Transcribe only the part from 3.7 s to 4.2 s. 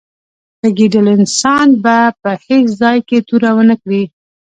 کړې.